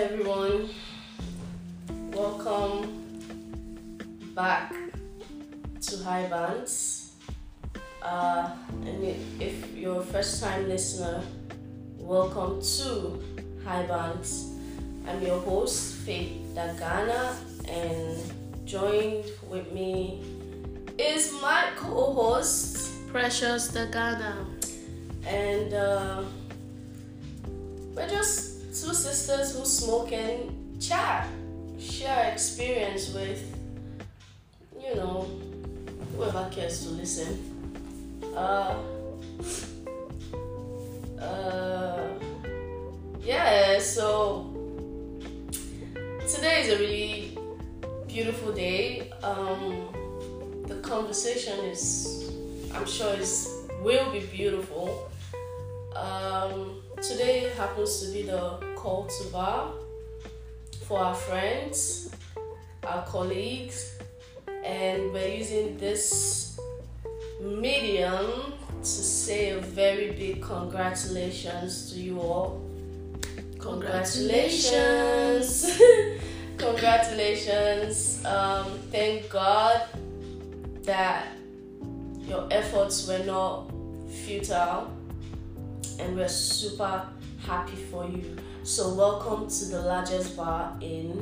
[0.00, 0.70] everyone.
[2.14, 2.88] Welcome
[4.34, 4.72] back
[5.82, 7.12] to High Bands.
[8.00, 8.48] Uh,
[8.86, 9.04] and
[9.38, 11.22] if you're a first time listener,
[11.98, 13.20] welcome to
[13.62, 14.54] High Bands.
[15.06, 17.36] I'm your host, Faith Dagana,
[17.68, 18.16] and
[18.66, 20.24] joined with me
[20.96, 24.48] is my co host, Precious Dagana.
[25.26, 26.22] and uh,
[27.94, 28.49] we're just
[28.80, 31.28] two sisters who smoke and chat,
[31.78, 33.54] share experience with,
[34.82, 35.28] you know,
[36.16, 37.38] whoever cares to listen.
[38.34, 38.74] Uh,
[41.20, 42.08] uh,
[43.20, 44.50] yeah, so
[46.26, 47.38] today is a really
[48.08, 49.10] beautiful day.
[49.22, 52.32] Um, the conversation is,
[52.74, 53.46] I'm sure, is
[53.82, 55.10] will be beautiful.
[55.94, 58.69] Um, today happens to be the
[59.32, 59.72] bar
[60.86, 62.10] for our friends,
[62.82, 63.98] our colleagues,
[64.64, 66.58] and we're using this
[67.42, 72.58] medium to say a very big congratulations to you all.
[73.58, 75.78] Congratulations!
[76.56, 78.22] Congratulations!
[78.26, 79.82] Um, thank God
[80.82, 81.28] that
[82.26, 83.70] your efforts were not
[84.24, 84.90] futile
[85.98, 87.06] and we're super
[87.46, 88.36] happy for you.
[88.62, 91.18] So, welcome to the largest bar in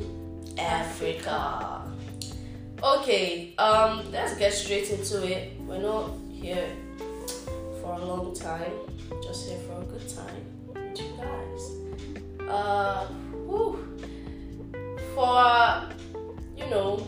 [0.58, 1.83] Africa.
[2.83, 5.53] Okay, um, let's get straight into it.
[5.61, 6.69] We're not here
[7.81, 8.72] for a long time,
[9.22, 12.48] just here for a good time with you guys.
[12.48, 13.06] Uh,
[13.47, 13.86] whew.
[15.14, 15.89] For
[16.56, 17.06] you know,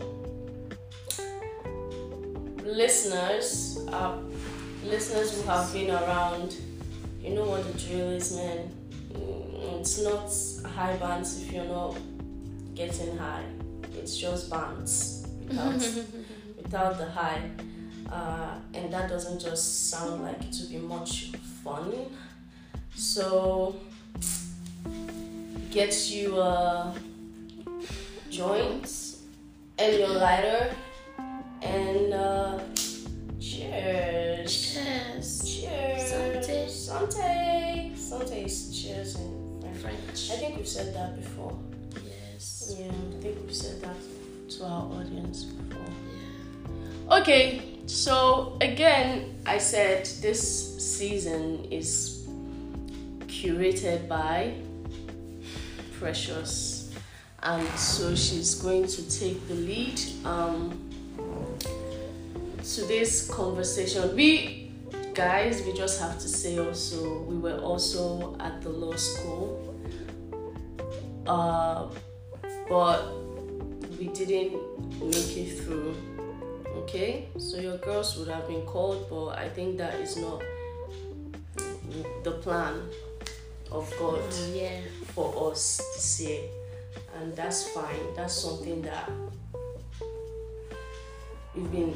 [2.63, 4.17] listeners, uh,
[4.85, 6.55] listeners who have been around,
[7.21, 8.71] you know what the drill is, man.
[9.61, 10.31] It's not
[10.71, 11.95] high bands if you're not
[12.73, 13.43] getting high.
[13.93, 15.73] It's just bands without
[16.57, 17.41] without the high,
[18.11, 21.31] uh, and that doesn't just sound like it to be much
[21.63, 21.93] fun.
[22.95, 23.75] So
[25.69, 26.95] get you a
[28.31, 29.17] joint
[29.77, 30.75] and your lighter,
[31.61, 32.59] and uh,
[33.39, 34.73] cheers.
[34.73, 35.43] Cheers.
[35.45, 36.11] Cheers.
[36.11, 36.67] Santé.
[36.67, 37.95] Santé.
[37.95, 39.40] Santé cheers in
[39.81, 40.31] French.
[40.31, 41.57] I think we've said that before.
[42.05, 42.75] Yes.
[42.77, 43.95] Yeah, I think we've said that
[44.49, 45.81] to our audience before.
[47.07, 47.17] Yeah.
[47.19, 52.27] Okay, so again, I said this season is
[53.27, 54.53] curated by
[55.99, 56.91] Precious,
[57.43, 60.01] and so she's going to take the lead.
[60.25, 60.91] Um,
[62.87, 64.71] this conversation, we
[65.13, 69.70] guys, we just have to say also, we were also at the law school,
[71.31, 71.87] uh,
[72.67, 72.99] but
[73.97, 74.51] we didn't
[74.99, 75.95] make it through.
[76.83, 80.41] Okay, so your girls would have been called, but I think that is not
[82.23, 82.75] the plan
[83.71, 84.79] of God Mm, yeah.
[85.13, 86.41] for us this year,
[87.15, 88.03] and that's fine.
[88.15, 89.09] That's something that
[91.55, 91.93] we've been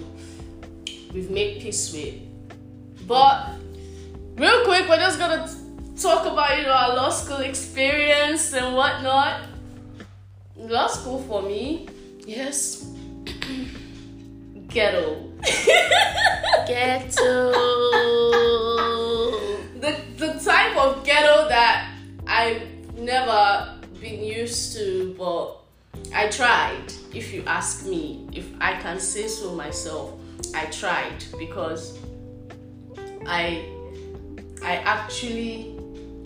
[1.13, 2.15] we've made peace with.
[3.07, 3.55] But
[4.35, 5.47] real quick, we're just gonna
[6.01, 9.41] talk about you know our law school experience and whatnot.
[10.57, 11.87] Law school for me,
[12.25, 12.91] Yes.
[14.67, 15.31] ghetto.
[16.67, 17.51] Ghetto.
[19.79, 21.93] the the type of ghetto that
[22.27, 22.61] I've
[22.97, 25.57] never been used to, but
[26.13, 26.91] I tried.
[27.13, 30.13] If you ask me, if I can say so myself,
[30.55, 31.97] I tried because
[33.27, 33.69] I
[34.63, 35.74] I actually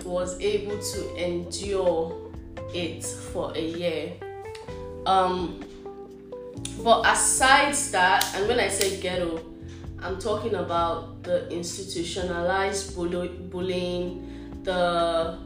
[0.03, 2.31] was able to endure
[2.73, 4.13] it for a year.
[5.05, 5.63] Um,
[6.83, 9.43] but aside that, and when I say ghetto,
[10.01, 15.37] I'm talking about the institutionalized bullying, the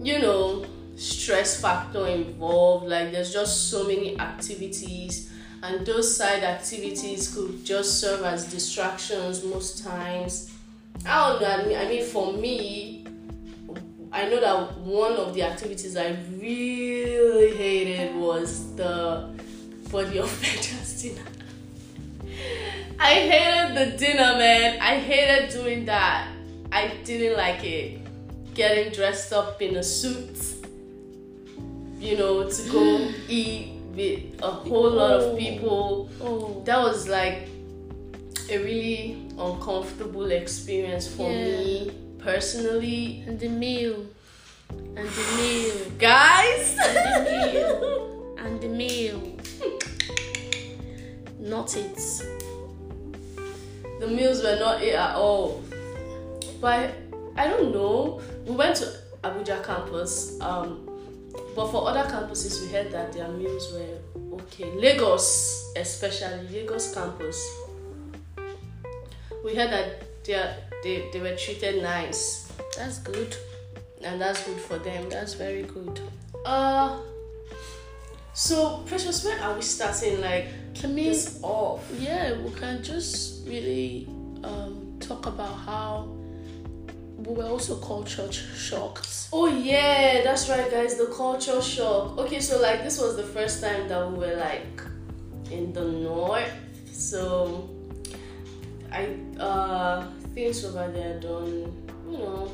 [0.00, 0.64] you know
[0.96, 2.86] stress factor involved.
[2.86, 5.30] Like there's just so many activities,
[5.62, 10.52] and those side activities could just serve as distractions most times.
[11.04, 11.48] I don't know.
[11.48, 12.95] I mean, I mean, for me,
[14.16, 19.28] I know that one of the activities I really hated was the
[19.90, 21.20] body offenders dinner.
[22.98, 24.80] I hated the dinner, man.
[24.80, 26.28] I hated doing that.
[26.72, 28.00] I didn't like it.
[28.54, 30.64] Getting dressed up in a suit,
[31.98, 35.36] you know, to go eat with a whole lot of oh.
[35.36, 36.08] people.
[36.22, 36.62] Oh.
[36.64, 37.48] That was like
[38.48, 41.58] a really uncomfortable experience for Yeah.
[41.58, 43.22] me personally.
[43.26, 44.04] And the meal.
[44.70, 45.76] And the meal.
[45.98, 46.76] Guys.
[46.84, 48.36] And the meal.
[48.38, 49.38] And the meal.
[51.38, 51.96] Not it.
[54.00, 55.62] the meals were not it at all.
[56.60, 56.94] But
[57.36, 58.20] I don't know.
[58.44, 60.88] We went to Abuja campus, um,
[61.54, 64.70] but for other campuses, we heard that their meals were okay.
[64.72, 67.38] Lagos, especially Lagos campus,
[69.44, 73.36] we heard that they, are, they, they were treated nice, That's good.
[74.02, 75.08] and that's good for them.
[75.10, 75.98] That's very good.
[76.44, 77.00] Uh,
[78.34, 80.20] so Precious, when are we starting?
[80.20, 80.46] Like
[80.84, 81.82] I mean, this off?
[81.98, 84.06] yeah, we can just really
[84.44, 86.08] um, talk about how
[87.16, 89.08] we were also culture shocked.
[89.32, 90.96] Oh yeah, that's right, guys.
[90.96, 92.16] The culture shock.
[92.18, 94.80] Okay, so like this was the first time that we were like
[95.50, 96.52] in the north,
[96.92, 97.68] so
[98.92, 100.06] I uh
[100.36, 101.72] things over there done,
[102.10, 102.52] you know,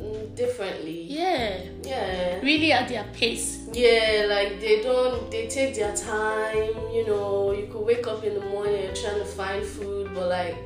[0.00, 1.02] mm, differently.
[1.02, 3.68] Yeah, Yeah, really at their pace.
[3.74, 4.24] yeah.
[4.28, 6.72] Like they don't, they take their time.
[6.96, 10.28] You know, you could wake up in the morning and trying to find food, but
[10.28, 10.56] like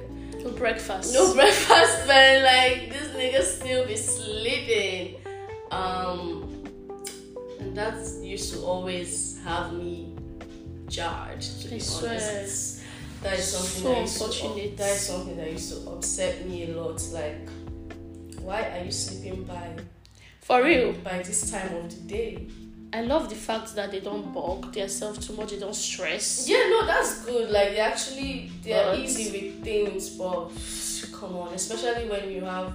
[0.44, 1.12] No breakfast.
[1.12, 2.44] no breakfast, man.
[2.44, 5.16] Like this nigga still be sleeping.
[5.72, 6.62] Um,
[7.58, 10.14] and that used to always have me
[10.88, 11.40] jarred.
[11.42, 12.10] To be I swear.
[12.12, 12.77] honest,
[13.22, 14.70] that is something So that used unfortunate.
[14.70, 17.02] To, that is something that used to upset me a lot.
[17.12, 17.48] Like,
[18.40, 19.76] why are you sleeping by
[20.40, 20.92] For real.
[21.04, 22.46] by this time of the day?
[22.92, 26.48] I love the fact that they don't bug themselves too much, they don't stress.
[26.48, 27.50] Yeah, no, that's good.
[27.50, 30.48] Like they actually they're easy with things, but
[31.12, 32.72] come on, especially when you have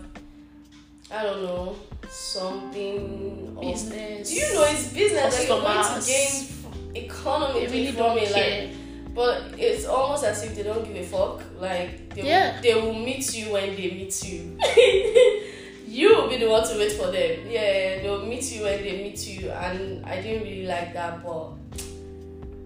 [1.12, 1.76] I don't know
[2.10, 4.30] something of- Business.
[4.30, 5.40] Do you know it's business?
[5.40, 6.48] Like you're going to gain
[6.96, 8.32] economy really from don't it.
[8.32, 8.70] Like,
[9.14, 11.42] but it's almost as if they don't give a fuck.
[11.60, 12.56] Like they Yeah.
[12.56, 14.58] will, they will meet you when they meet you.
[15.88, 17.40] you will be the one to wait for them.
[17.48, 21.24] Yeah, they'll meet you when they meet you, and I didn't really like that.
[21.24, 21.50] But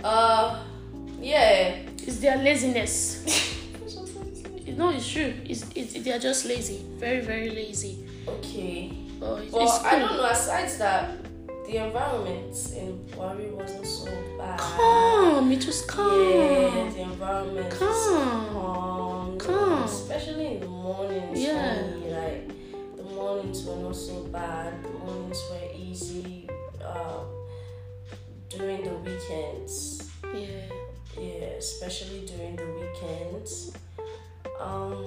[0.04, 0.64] uh,
[1.22, 1.76] yeah.
[2.06, 3.24] It's their laziness.
[4.78, 5.34] no, it's true.
[5.46, 6.86] It's, it's they're just lazy.
[6.98, 8.06] Very, very lazy.
[8.28, 8.94] Okay.
[9.20, 9.88] But it's, But it's cool.
[9.88, 10.26] I don't know.
[10.26, 11.12] Aside that,
[11.68, 14.58] the environment in Bwari wasn't so bad.
[14.60, 15.52] Calm.
[15.52, 16.20] It was calm.
[16.32, 18.48] Yeah, the environment was Calm.
[18.54, 19.38] calm.
[19.38, 19.84] Calm.
[19.84, 21.40] Especially in the mornings.
[21.40, 21.76] Yeah.
[21.92, 24.84] For me, like the mornings were not so bad.
[24.84, 26.50] The mornings were easy.
[26.84, 27.24] Uh,
[28.50, 30.72] during the weekends, Yeah.
[31.20, 33.74] yeah, especially during the weekends.
[34.60, 35.04] Um,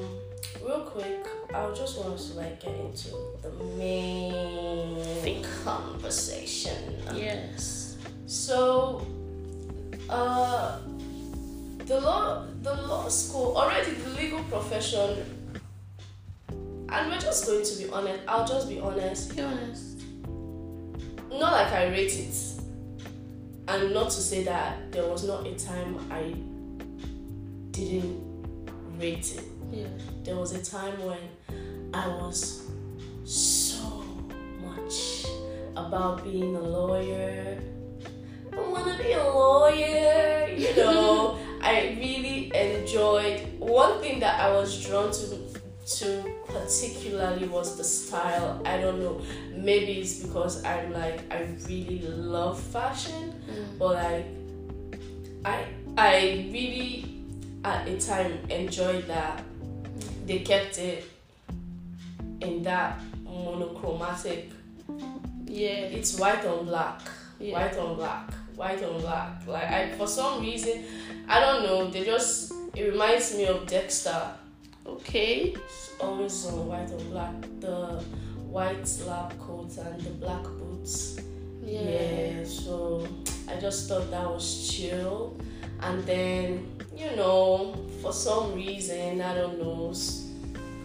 [0.63, 3.11] real quick, I just want us to like get into
[3.43, 7.03] the main conversation.
[7.15, 7.97] Yes.
[8.27, 9.07] So,
[10.09, 10.79] uh,
[11.87, 15.25] the law, the law school, already the legal profession,
[16.89, 18.21] and we're just going to be honest.
[18.29, 19.35] I'll just be honest.
[19.35, 20.03] Be honest.
[21.31, 22.35] Not like I rate it,
[23.69, 26.35] and not to say that there was not a time I
[27.73, 28.21] didn't
[28.99, 29.60] rate it.
[29.73, 29.87] Yeah.
[30.25, 31.19] There was a time when
[31.95, 32.63] I was
[33.25, 34.05] so
[34.65, 35.25] much
[35.77, 37.59] about being a lawyer.
[38.53, 41.39] I want to be a lawyer, you know.
[41.63, 45.39] I really enjoyed one thing that I was drawn to
[45.99, 48.61] to particularly was the style.
[48.65, 49.21] I don't know.
[49.55, 53.79] Maybe it's because I'm like I really love fashion, Mm.
[53.79, 54.27] but like
[55.45, 55.67] I
[55.99, 57.23] I really
[57.65, 59.45] at a time enjoyed that
[60.27, 61.05] they kept it
[62.41, 64.51] in that monochromatic
[65.47, 65.97] Yeah.
[65.97, 67.01] it's white on black
[67.39, 67.53] Yeah.
[67.55, 70.85] white on black white on black like I for some reason
[71.29, 74.23] I don't know they just it reminds me of Dexter
[74.87, 75.55] Okay.
[75.55, 78.03] it's always on white on black the
[78.51, 81.19] white lab coat and the black boots
[81.65, 81.83] Yeah.
[81.83, 83.07] yeah, so
[83.49, 85.37] I just thought that was chill.
[85.83, 89.95] And then, you know, for some reason, I don't know,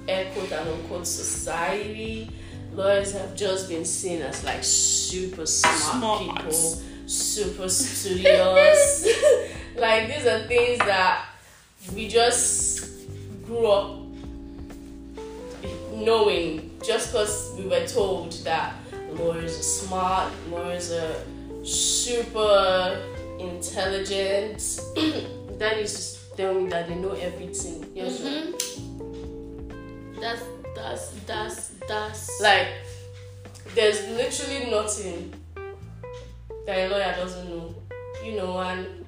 [0.08, 2.30] air quote and unquote society,
[2.74, 6.22] lawyers have just been seen as like super smart, Smart.
[6.38, 6.52] people,
[7.08, 9.08] super studious.
[9.76, 11.26] like, these are things that
[11.94, 12.90] we just
[13.46, 14.00] grew up
[15.94, 18.76] knowing just because we were told that
[19.14, 21.16] lawyers are smart, lawyers are
[21.64, 23.02] super
[23.50, 24.60] intelligent.
[25.60, 27.86] that used to tell me that they know everything.
[27.96, 28.54] Yes, Mhm.
[30.20, 30.42] That's
[30.76, 32.68] that's that's that's Like,
[33.76, 35.34] there's literally nothing
[36.66, 37.76] that a lawyer doesn't know,
[38.24, 39.06] you know, and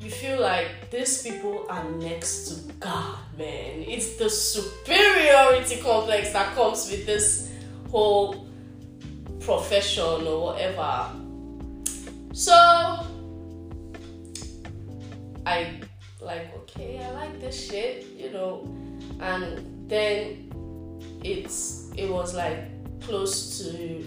[0.00, 3.84] you feel like these people are next to God, man.
[3.86, 7.50] It's the superiority complex that comes with this
[7.90, 8.46] whole
[9.40, 11.08] profession or whatever.
[12.32, 12.52] So
[15.46, 15.80] I
[16.20, 18.68] like okay, I like this shit, you know,
[19.20, 20.50] and then
[21.24, 22.58] it's it was like
[23.00, 24.04] close to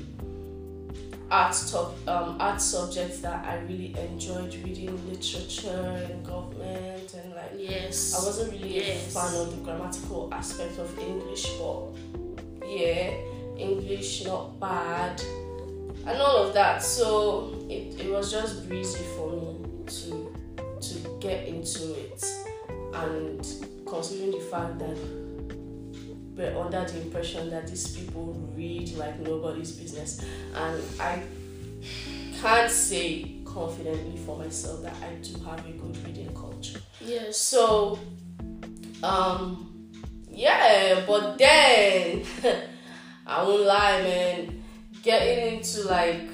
[1.32, 7.52] art top um, art subjects that I really enjoyed reading literature and government and like
[7.58, 8.14] yes.
[8.14, 9.08] I wasn't really yes.
[9.08, 13.12] a fan of the grammatical aspect of English but yeah
[13.58, 15.22] English not bad
[16.06, 16.84] and all of that.
[16.84, 20.35] So it, it was just breezy for me to
[20.90, 22.24] to get into it
[22.94, 24.98] and considering the fact that
[26.36, 30.24] we're under the impression that these people read like nobody's business
[30.54, 31.24] and I
[32.42, 36.80] can't say confidently for myself that I do have a good reading culture.
[37.00, 37.32] Yeah.
[37.32, 38.00] So
[39.04, 39.90] um
[40.30, 42.26] yeah, but then
[43.28, 44.64] I won't lie man,
[45.02, 46.28] getting into like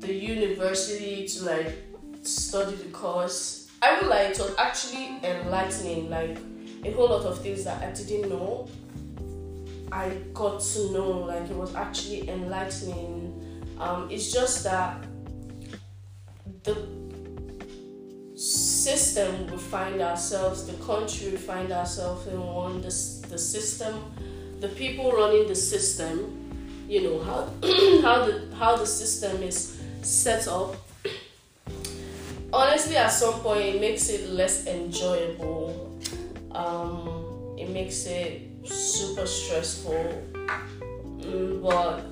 [0.00, 1.87] the university to like
[2.28, 6.38] study the course, I would like it was actually enlightening, like
[6.84, 8.68] a whole lot of things that I didn't know.
[9.90, 13.34] I got to know, like it was actually enlightening.
[13.78, 15.04] Um, it's just that
[16.64, 16.86] the
[18.34, 22.88] system we find ourselves, the country we find ourselves in, one, the,
[23.28, 23.94] the system,
[24.60, 26.50] the people running the system,
[26.88, 27.44] you know, how,
[28.02, 30.74] how, the, how the system is set up.
[32.58, 35.96] Honestly, at some point, it makes it less enjoyable.
[36.50, 40.24] Um, it makes it super stressful.
[41.20, 42.02] Mm, but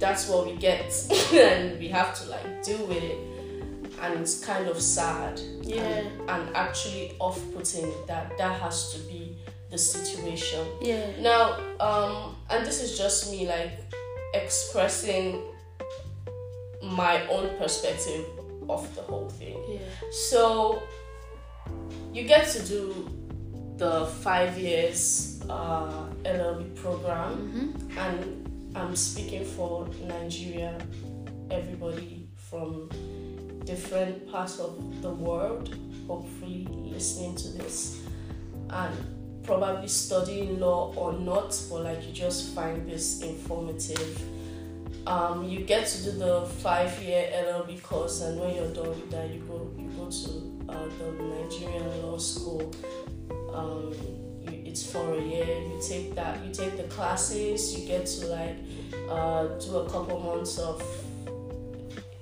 [0.00, 0.92] that's what we get,
[1.32, 3.18] and we have to like deal with it.
[4.00, 5.40] And it's kind of sad.
[5.62, 5.84] Yeah.
[5.84, 9.36] and, and actually off-putting that that has to be
[9.70, 10.66] the situation.
[10.80, 11.06] Yeah.
[11.20, 13.78] Now um and this is just me like
[14.34, 15.40] expressing
[16.82, 18.26] my own perspective
[18.68, 19.78] of the whole thing yeah
[20.10, 20.82] so
[22.12, 23.08] you get to do
[23.76, 27.98] the five years uh, LLB program mm-hmm.
[27.98, 28.42] and
[28.74, 30.78] I'm speaking for Nigeria,
[31.50, 32.88] everybody from
[33.64, 35.76] different parts of the world,
[36.06, 38.00] hopefully listening to this,
[38.70, 44.22] and probably studying law or not, but like you just find this informative.
[45.06, 49.30] Um, you get to do the five-year LLB course, and when you're done with that,
[49.30, 52.72] you go you go to uh, the Nigerian Law School.
[53.52, 53.92] Um,
[54.42, 55.44] you, it's for a year.
[55.46, 56.44] You take that.
[56.44, 57.76] You take the classes.
[57.78, 58.56] You get to like
[59.10, 60.80] uh, do a couple months of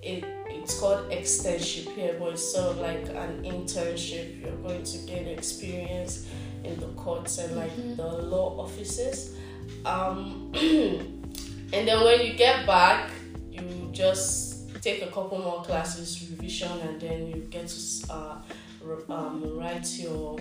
[0.03, 0.25] it.
[0.53, 4.41] It's called externship here, but it's sort of like an internship.
[4.41, 6.27] You're going to gain experience
[6.65, 7.97] in the courts and like Mhm.
[7.97, 9.35] the law offices.
[9.87, 10.53] Um,
[11.73, 13.11] and then when you get back,
[13.51, 18.37] you just take a couple more classes, revision, and then you get to uh,
[19.09, 20.39] um, write your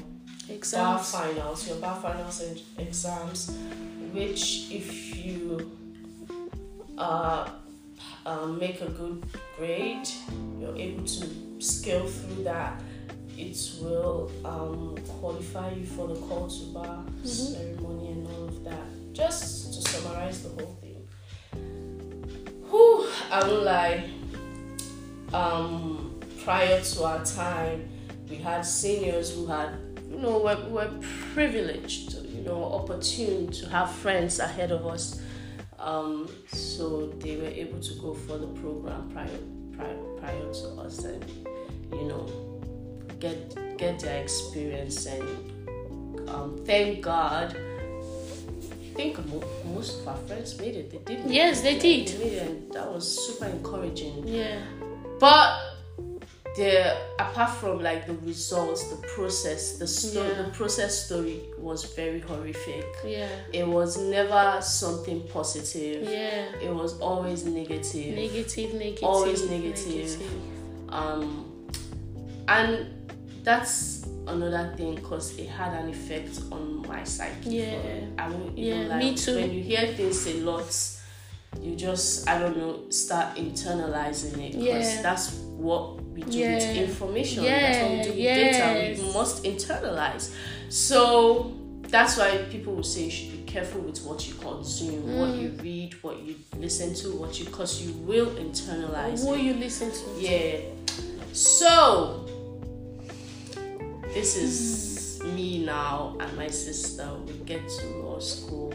[0.71, 3.51] bar finals, your bar finals and exams,
[4.13, 5.71] which if you
[6.97, 7.49] uh,
[8.25, 9.23] uh, make a good
[9.57, 10.07] grade,
[10.59, 11.27] you're able to
[11.59, 12.81] scale through that.
[13.37, 17.27] It will um, qualify you for the call to bar Mhm.
[17.27, 19.13] ceremony and all of that.
[19.13, 20.88] Just to summarize the whole thing.
[22.69, 24.09] Whew, I won't lie.
[25.33, 27.89] Um, prior to our time,
[28.29, 29.77] we had seniors who had
[30.09, 30.99] you know, we're, we're
[31.33, 35.21] privileged, you know, opportune to have friends ahead of us.
[35.77, 39.29] Um, so they were able to go for the program prior,
[39.77, 41.23] prior, prior to us and,
[41.93, 42.25] you know,
[43.19, 47.55] get get their experience and um, thank God.
[48.99, 50.91] I think mo- most of our friends made it.
[50.91, 51.31] They did.
[51.31, 52.07] Yes, they did.
[52.09, 54.27] They it, that was super encouraging.
[54.27, 54.59] yeah
[55.19, 55.57] But
[56.57, 60.41] the apart from like the results, the process, the story, Yeah.
[60.41, 62.85] the process story was very horrific.
[63.05, 66.03] yeah It was never something positive.
[66.03, 68.15] yeah It was always negative.
[68.15, 70.21] negative negative Always negative.
[70.89, 71.45] um,
[72.49, 72.87] and
[73.43, 77.49] that's another thing because it had an effect on my psyche.
[77.49, 77.75] Yeah.
[78.17, 79.35] I won't Yeah, even like me too.
[79.35, 80.71] when you hear things a lot,
[81.61, 85.01] you just I don't know start internalizing it because Yeah.
[85.01, 86.55] that's what we do Yeah.
[86.55, 87.43] with information.
[87.43, 88.57] Yeah, That's what we do with yes.
[88.95, 89.03] data.
[89.03, 90.31] We must internalize.
[90.69, 95.29] So that's why people will say you should be careful with what you consume, what
[95.29, 95.41] Mm.
[95.41, 99.41] you read, what you listen to, what you because you will internalize Who it.
[99.41, 100.21] you listen to?
[100.21, 100.59] Yeah.
[101.33, 102.25] So
[104.13, 107.07] this is me now and my sister.
[107.25, 108.73] We get to law school.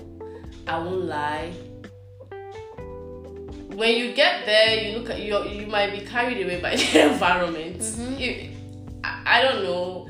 [0.66, 1.52] I won't lie.
[3.74, 7.12] when you get there, you look at you you might be carried away by the
[7.12, 7.82] environment.
[8.18, 8.50] You-
[9.02, 10.08] I, I don't know.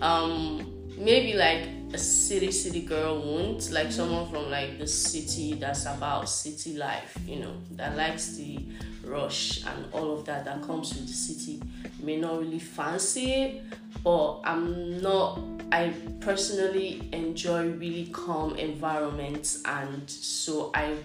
[0.00, 0.66] Um,
[0.98, 6.28] maybe like a city city girl won't like someone from like the city that's about
[6.28, 7.16] city life.
[7.26, 8.58] You know that likes the
[9.04, 11.60] rush and all of that that comes with the city.
[12.02, 13.62] May not really fancy it
[14.02, 15.38] but i'm not
[15.70, 20.96] i personally enjoy really calm environments and so i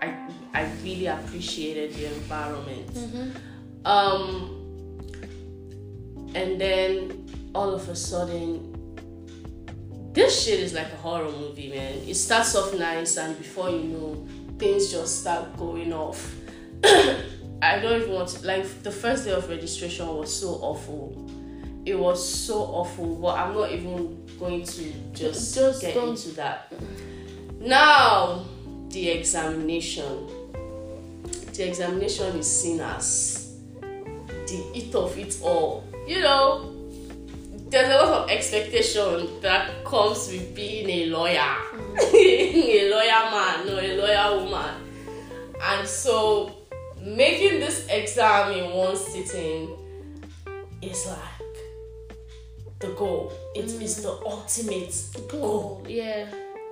[0.00, 0.16] i,
[0.54, 3.36] I really appreciated the environment.
[3.84, 4.56] Um
[6.34, 8.66] and then all of a sudden
[10.12, 11.94] this shit is like a horror movie man.
[12.06, 14.26] It starts off nice and before you know
[14.58, 16.34] things just start going off
[17.62, 21.30] I don't even want to like the first day of registration was so awful.
[21.84, 26.30] It was so awful, but I'm not even going to just, Just get don't- into
[26.30, 26.72] that.
[27.60, 28.44] Now
[28.90, 30.26] the examination.
[31.52, 35.84] The examination is seen as the it of it all.
[36.06, 36.74] You know,
[37.68, 41.98] there's a lot of expectation that comes with being a lawyer, mm-hmm.
[42.14, 44.74] a lawyer man or a lawyer woman.
[45.62, 46.59] And so
[47.02, 49.76] making this exam in one sitting
[50.82, 51.56] is like
[52.78, 53.32] the goal.
[53.54, 54.94] it It is the ultimate
[55.30, 55.82] goal.
[55.82, 55.90] Cool.
[55.90, 56.26] Yeah.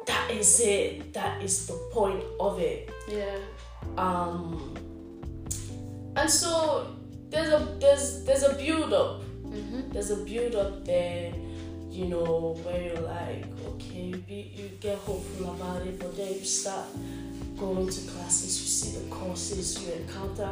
[0.06, 1.12] That is it.
[1.12, 2.90] That is the point of it.
[3.08, 3.38] Yeah.
[3.96, 4.74] Um
[6.16, 6.96] and so
[7.30, 9.22] there's a there's there's a build up.
[9.92, 11.32] There's a build up there,
[11.90, 16.34] you know, where you're like, okay, you, be, you get hopeful about it, but then
[16.34, 16.84] you start
[17.58, 20.50] going to classes, you see the courses, you encounter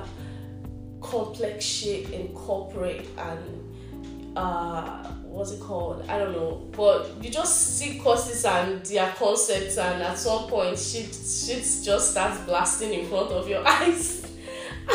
[1.01, 6.05] complex shit in corporate and uh what's it called?
[6.09, 6.69] I don't know.
[6.73, 12.13] But you just see courses and their concepts and at some point shit shit just
[12.13, 14.27] starts blasting in front of your eyes.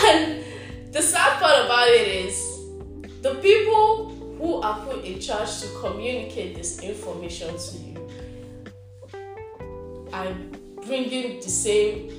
[0.06, 0.44] And
[0.92, 2.62] the sad part about it is
[3.22, 7.92] the people who are put in charge to communicate this information to you
[10.12, 10.36] are
[10.86, 12.10] bringing the same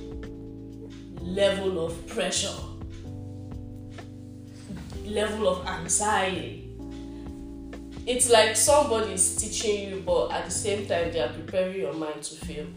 [1.21, 2.49] level of pressure,
[5.05, 6.59] level of anxiety.
[8.05, 11.93] It's like somebody is teaching you, but at the same time, they are preparing your
[11.93, 12.67] mind to fail.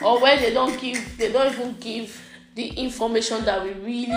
[0.00, 2.20] Or when they don't give, they don't even give
[2.54, 4.14] the information that we really,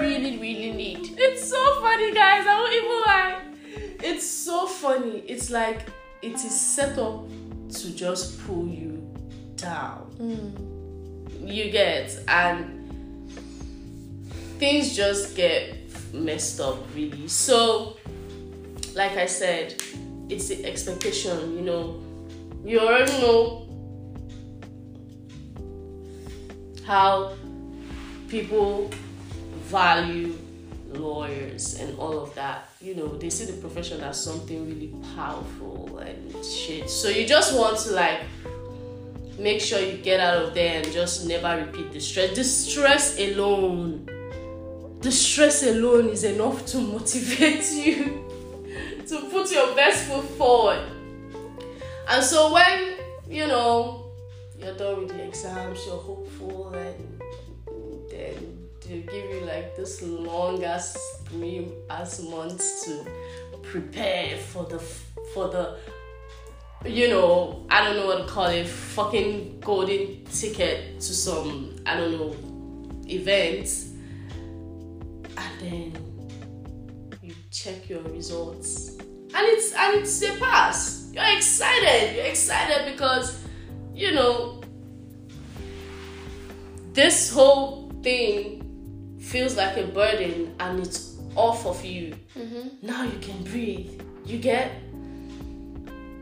[0.00, 1.14] really, really need.
[1.18, 2.46] It's so funny, guys.
[2.46, 3.40] I won't even lie.
[4.04, 5.24] It's so funny.
[5.26, 5.88] It's like
[6.22, 7.24] it is set up
[7.72, 9.10] to just pull you
[9.56, 10.10] down.
[10.18, 11.52] Mm.
[11.52, 13.30] You get, and
[14.58, 15.78] things just get
[16.14, 17.28] messed up, really.
[17.28, 17.96] So,
[18.94, 19.82] like I said,
[20.28, 22.02] it's the expectation, you know.
[22.64, 23.68] You already know
[26.84, 27.34] how
[28.28, 28.90] people
[29.64, 30.38] value
[30.98, 32.68] lawyers and all of that.
[32.80, 36.88] You know, they see the profession as something really powerful and shit.
[36.90, 38.20] So you just want to like
[39.38, 42.36] make sure you get out of there and just never repeat the stress.
[42.36, 44.06] The stress alone,
[45.00, 48.22] the stress alone is enough to motivate you
[49.06, 50.80] to put your best foot forward.
[52.08, 52.94] And so when
[53.28, 54.06] you know
[54.58, 57.21] you're done with the exams, you're hopeful, and
[58.92, 63.06] then they give you like this long ass three ass months to
[63.62, 64.78] prepare for the
[65.32, 65.78] for the
[66.84, 71.96] you know I don't know what to call it fucking golden ticket to some I
[71.96, 72.36] don't know
[73.06, 73.68] event,
[75.36, 75.96] and then
[77.22, 78.96] you check your results
[79.34, 81.10] and it's and it's a pass.
[81.12, 82.16] You're excited.
[82.16, 83.44] You're excited because
[83.94, 84.60] you know
[86.92, 88.61] this whole thing
[89.32, 92.14] feels like a burden and it's off of you.
[92.36, 92.86] Mm-hmm.
[92.86, 93.98] Now you can breathe.
[94.26, 94.70] You get.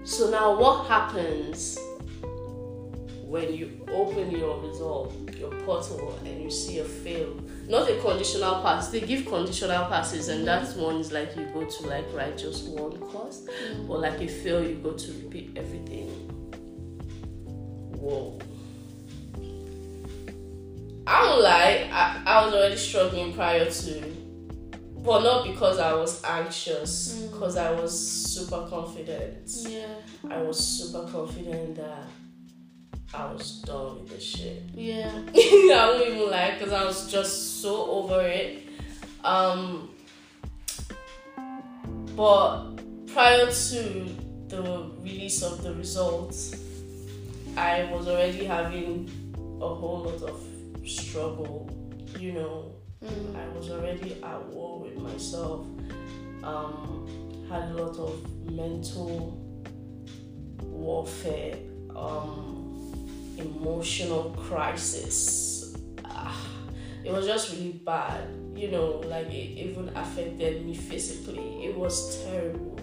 [0.04, 1.76] So now what happens
[3.24, 7.34] when you open your resolve, your portal, and you see a fail?
[7.68, 8.88] Not a conditional pass.
[8.88, 10.80] They give conditional passes, and that mm-hmm.
[10.80, 13.90] one is like you go to like write just one course, mm-hmm.
[13.90, 16.08] or like a fail, you go to repeat everything.
[17.98, 18.38] Whoa.
[21.10, 24.00] I don't lie, I, I was already struggling prior to,
[24.98, 27.90] but not because I was anxious, because I was
[28.32, 29.50] super confident.
[29.68, 29.94] Yeah.
[30.30, 32.04] I was super confident that
[33.12, 34.62] I was done with this shit.
[34.72, 35.10] Yeah.
[35.34, 38.68] I won't even lie because I was just so over it.
[39.24, 39.90] Um,
[42.14, 42.76] but
[43.08, 46.54] prior to the release of the results,
[47.56, 49.10] I was already having
[49.60, 50.49] a whole lot of
[50.84, 51.68] struggle.
[52.18, 53.34] You know, Mm.
[53.34, 55.66] I was already at war with myself.
[56.44, 57.08] Um,
[57.48, 59.38] had a lot of mental
[60.62, 61.56] warfare,
[61.96, 62.92] um,
[63.38, 65.74] emotional crisis.
[66.04, 66.36] Ah,
[67.04, 68.28] it was just really bad.
[68.54, 71.64] You know, like it even affected me physically.
[71.64, 72.78] It was terrible.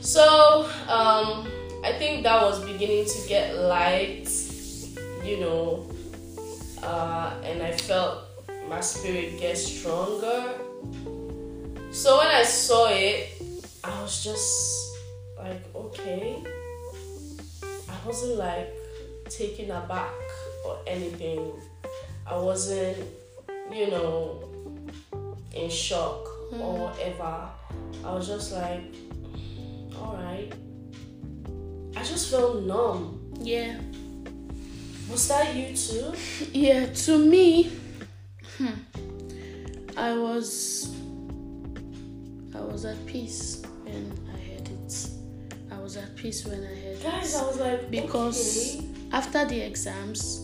[0.00, 1.48] So, um,
[1.82, 4.30] I think that was beginning to get light.
[5.24, 5.90] You know,
[6.86, 8.24] uh, and I felt
[8.68, 10.54] my spirit get stronger.
[11.90, 13.42] So when I saw it,
[13.82, 14.96] I was just
[15.36, 16.42] like, okay.
[17.88, 18.72] I wasn't like
[19.28, 20.14] taken aback
[20.64, 21.52] or anything.
[22.26, 22.98] I wasn't,
[23.72, 24.44] you know,
[25.54, 27.48] in shock or whatever.
[28.04, 28.94] I was just like,
[29.96, 30.52] alright.
[31.96, 33.32] I just felt numb.
[33.40, 33.78] Yeah.
[35.10, 36.12] Was that you too?
[36.52, 37.70] Yeah, to me,
[38.58, 38.68] hmm,
[39.96, 40.94] I was
[42.54, 45.08] I was at peace when I heard it.
[45.70, 47.02] I was at peace when I heard it.
[47.02, 47.42] Guys, it.
[47.42, 48.86] I was like, Because okay.
[49.12, 50.42] after the exams,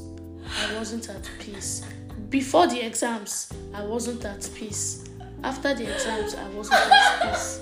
[0.60, 1.82] I wasn't at peace.
[2.28, 5.08] Before the exams, I wasn't at peace.
[5.42, 7.60] After the exams, I wasn't at peace.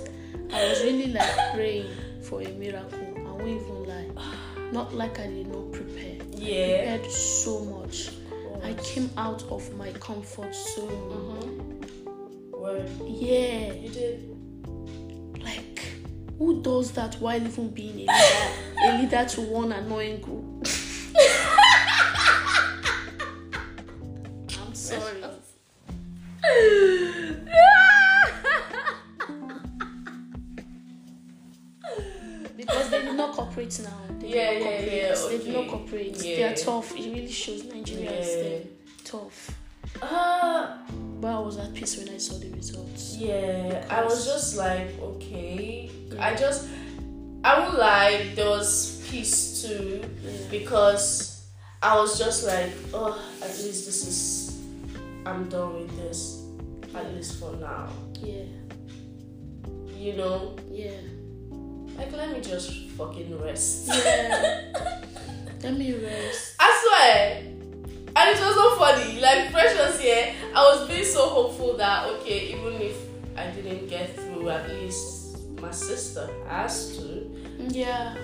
[0.53, 1.91] I was really like praying
[2.23, 2.99] for a miracle.
[3.17, 4.11] I won't even lie.
[4.73, 5.70] Not like I did not
[6.41, 6.97] yeah.
[6.97, 8.11] Prepared so much.
[8.63, 10.89] I came out of my comfort zone.
[10.89, 12.61] Mm-hmm.
[12.61, 12.89] Word.
[13.07, 15.43] Yeah, You did.
[15.43, 15.81] like
[16.39, 18.13] who does that while even being a leader,
[18.87, 20.67] a leader to one annoying group?
[37.31, 38.71] Really shows Nigeria is Yeah.
[39.05, 39.57] tough.
[40.03, 40.79] Uh,
[41.21, 43.17] But I was at peace when I saw the results.
[43.17, 43.85] yeah.
[43.91, 45.91] I was just like, okay.
[46.11, 46.27] Yeah.
[46.27, 46.67] I just,
[47.45, 48.33] I won't lie.
[48.35, 50.31] There was peace too Yeah.
[50.51, 51.43] because
[51.83, 54.59] I was just like, oh, at least this is,
[55.27, 56.43] I'm done with this.
[56.95, 57.89] At least for now.
[58.21, 58.45] Yeah.
[59.97, 60.97] You know, Yeah.
[61.97, 63.89] like let me just fucking rest.
[63.89, 64.73] Yeah.
[65.63, 66.55] Let me rest.
[66.59, 67.43] I swear.
[68.17, 69.21] And it was so funny.
[69.21, 72.97] Like Precious here, I was being so hopeful that okay, even if
[73.37, 77.31] I didn't get through, at least my sister has to.
[77.69, 78.17] Yeah.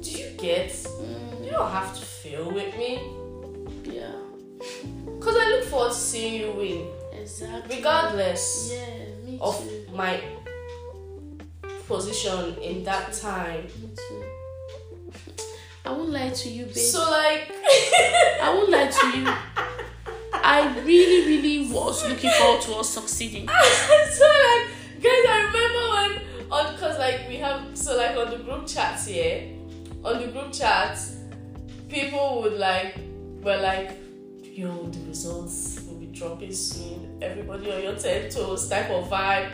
[0.00, 0.70] Do you get?
[0.72, 2.98] Mm, You don't have to feel with me.
[3.84, 4.10] yeah.
[5.20, 6.88] Cause I look forward to seeing you win.
[7.20, 7.76] Exactly.
[7.76, 10.20] Regardless Yeah, me of my
[11.86, 13.66] position in that time.
[15.84, 16.76] I won't lie to you, babe.
[16.76, 17.50] So like
[18.40, 19.26] I won't lie to you.
[20.34, 23.48] I really, really was looking forward to us succeeding.
[23.48, 24.68] so like
[25.02, 29.06] guys I remember when on cause like we have so like on the group chats
[29.06, 29.48] here
[30.04, 31.16] on the group chats
[31.88, 32.96] people would like
[33.40, 33.98] were like
[34.42, 39.50] yo the results will be dropping soon everybody on your 10 toes type of vibe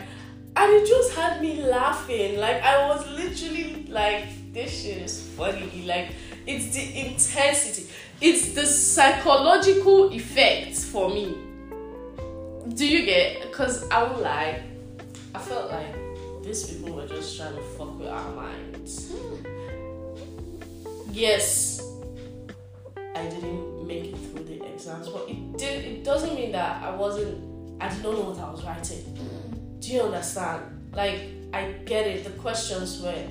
[0.59, 5.83] and it just had me laughing like I was literally like this shit is funny
[5.85, 6.09] like
[6.45, 7.89] it's the intensity
[8.21, 11.49] it's the psychological effect for me
[12.75, 13.41] do you get?
[13.41, 14.61] Because I would like,
[15.33, 15.93] I felt like
[16.43, 19.11] these people were just trying to fuck with our minds.
[21.11, 21.81] Yes,
[23.15, 25.85] I didn't make it through the exams, but it did.
[25.85, 27.81] It doesn't mean that I wasn't.
[27.81, 29.48] I did not know what I was writing.
[29.79, 30.91] Do you understand?
[30.93, 31.21] Like
[31.53, 32.23] I get it.
[32.23, 33.27] The questions were,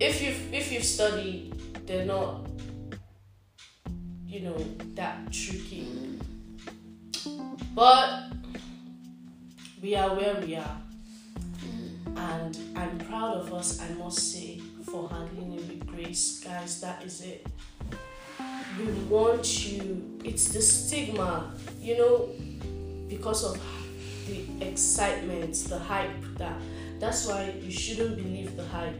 [0.00, 1.54] if you if you've studied,
[1.86, 2.46] they're not,
[4.26, 4.58] you know,
[4.94, 5.86] that tricky.
[7.74, 8.32] But
[9.82, 10.80] we are where we are.
[12.16, 16.40] And I'm proud of us, I must say, for handling it with grace.
[16.44, 17.46] Guys, that is it.
[18.78, 22.28] We want you, it's the stigma, you know,
[23.08, 23.60] because of
[24.26, 26.58] the excitement, the hype that
[26.98, 28.96] that's why you shouldn't believe the hype.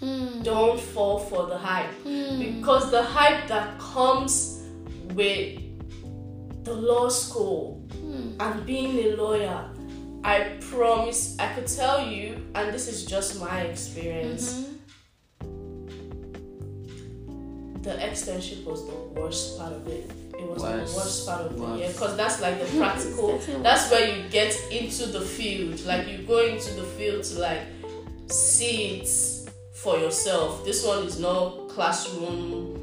[0.00, 4.62] Mm, Don't fall for the hype mm, because the hype that comes
[5.14, 5.60] with
[6.64, 8.34] the law school mm.
[8.40, 9.70] and being a lawyer
[10.24, 14.66] i promise i could tell you and this is just my experience
[15.42, 15.42] Mhm.
[17.82, 20.10] the externship was the worst part of it
[20.42, 20.94] it was Worst.
[20.94, 24.54] the worst part of the year because that's like the practical that's where you get
[24.70, 27.62] into the field like you go into the field to like
[28.28, 29.08] see it
[29.72, 32.82] for yourself this one is not classroom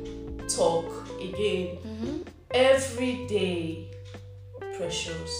[0.50, 1.78] talk again.
[1.78, 2.18] Mm-hmm.
[2.52, 3.92] Every day,
[4.78, 5.32] precious,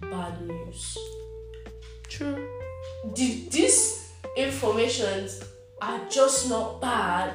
[0.00, 0.98] bad news.
[2.08, 2.48] True.
[3.14, 5.44] The, these informations
[5.80, 7.32] are just not bad.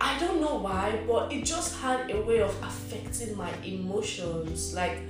[0.00, 5.00] I don't know why, but it just had a way of affecting my emotions, like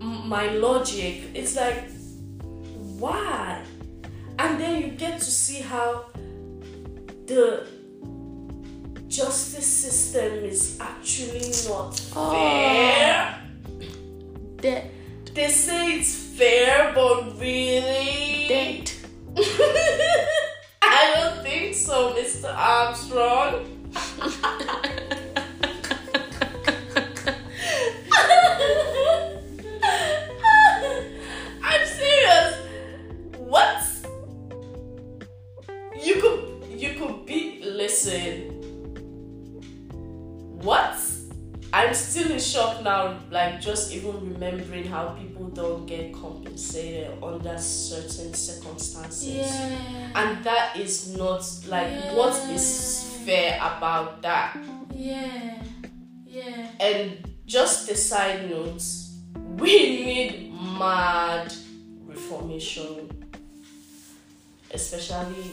[0.00, 1.22] my logic.
[1.34, 1.84] It's like,
[2.98, 3.62] why?
[4.38, 6.06] And then you get to see how
[7.26, 7.66] the
[9.08, 12.32] justice system is actually not Oh.
[12.32, 13.40] fair.
[14.56, 14.90] Dead.
[15.34, 18.46] They say it's fair, but really.
[18.48, 18.90] Dead.
[20.82, 22.54] I don't think so, Mr.
[22.54, 23.75] Armstrong.
[31.62, 32.56] I'm serious.
[33.38, 33.82] What?
[36.02, 38.50] You could you could be listen.
[40.60, 40.98] What?
[41.72, 47.58] I'm still in shock now, like just even remembering how people don't get compensated under
[47.58, 49.28] certain circumstances.
[49.28, 50.10] Yeah.
[50.14, 54.56] And that is not like what is fair about that.
[54.94, 55.60] Yeah.
[56.24, 56.70] Yeah.
[56.78, 58.82] And just a side note,
[59.58, 61.52] we need mad
[62.04, 63.10] reformation,
[64.70, 65.50] especially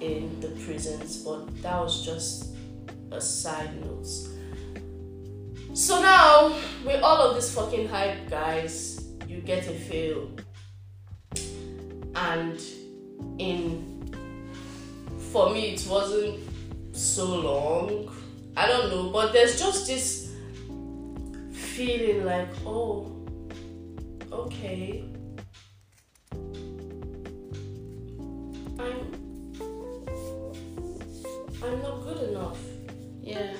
[0.00, 1.24] in the prisons.
[1.24, 2.54] But that was just
[3.10, 4.06] a side note.
[5.74, 6.54] So now,
[6.86, 10.30] with all of this fucking hype, guys, you get a feel.
[12.14, 12.60] And
[13.38, 13.98] in
[15.32, 16.47] for me it wasn't
[16.98, 18.12] so long.
[18.56, 20.32] I don't know, but there's just this
[21.52, 23.06] feeling like, oh,
[24.32, 25.04] okay.
[28.80, 28.98] I'm
[31.62, 32.58] I'm not good enough.
[33.22, 33.52] Yeah.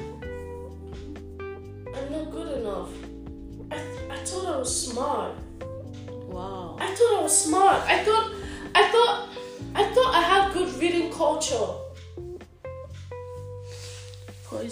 [1.94, 2.90] I'm not good enough.
[3.70, 3.76] I,
[4.10, 5.34] I thought I was smart.
[6.10, 6.76] Wow.
[6.80, 7.82] I thought I was smart.
[7.86, 8.32] I thought
[8.74, 9.28] I thought
[9.74, 11.87] I thought I had good reading culture.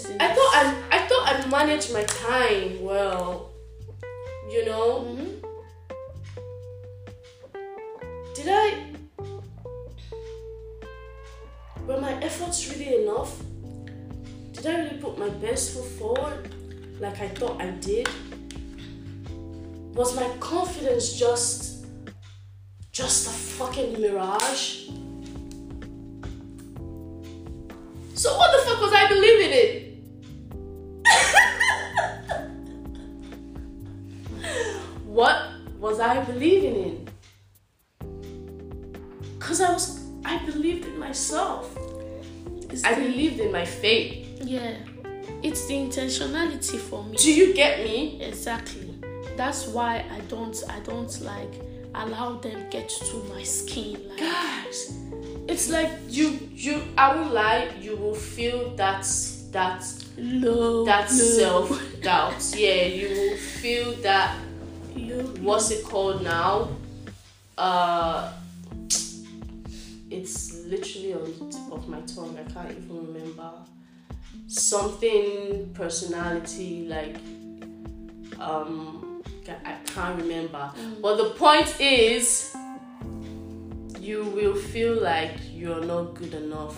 [0.07, 0.21] Poison.
[0.21, 3.51] I thought I I thought I managed my time well.
[4.49, 4.99] You know?
[5.01, 5.33] hmm
[8.33, 8.83] Did I
[11.85, 13.41] were my efforts really enough?
[14.53, 16.53] Did I really put my best foot forward
[16.99, 18.07] like I thought I did?
[19.93, 21.85] Was my confidence just
[22.91, 24.89] just a fucking mirage?
[28.13, 29.76] So what the fuck was I believing in?
[44.41, 44.75] Yeah.
[45.43, 47.17] It's the intentionality for me.
[47.17, 48.21] Do you get me?
[48.21, 48.93] Exactly.
[49.35, 51.53] That's why I don't I don't like
[51.93, 53.97] allow them get to my skin.
[54.09, 54.97] Like Guys,
[55.47, 59.05] it's like you you I won't lie, you will feel that
[59.51, 59.83] that
[60.17, 60.85] low.
[60.85, 62.43] that low, self doubt.
[62.57, 64.35] Yeah, you will feel that
[64.95, 65.23] low.
[65.41, 66.69] what's it called now?
[67.57, 68.31] Uh
[70.69, 72.37] literally on the tip of my tongue.
[72.37, 73.51] I can't even remember.
[74.47, 77.17] Something personality like
[78.39, 80.71] um I can't remember.
[81.01, 82.55] But the point is
[83.99, 86.77] you will feel like you're not good enough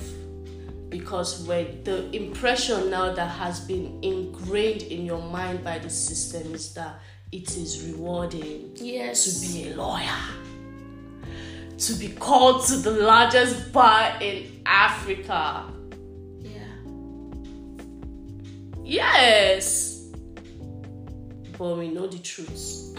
[0.89, 6.55] because when the impression now that has been ingrained in your mind by the system
[6.55, 6.99] is that
[7.31, 9.25] it is rewarding Yes.
[9.25, 10.17] to be a lawyer,
[11.79, 15.65] to be called to the largest bar in Africa.
[16.39, 16.59] Yeah.
[18.83, 20.07] Yes,
[21.57, 22.97] but we know the truth.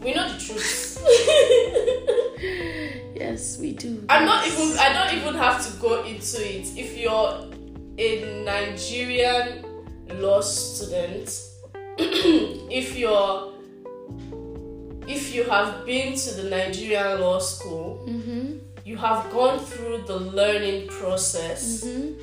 [0.00, 0.88] we know the truth.
[3.14, 4.04] Yes, we do.
[4.08, 4.76] I'm not even.
[4.78, 6.76] I don't even have to go into it.
[6.76, 7.46] If you're
[7.98, 9.64] a Nigerian
[10.20, 11.30] law student,
[11.98, 13.51] if you're,
[15.08, 18.58] if you have been to the Nigerian law school, Mm-hmm.
[18.84, 21.84] you have gone through the learning process.
[21.84, 22.18] Mm-hmm.